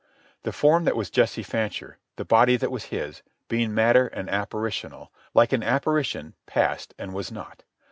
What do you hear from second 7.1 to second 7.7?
was not.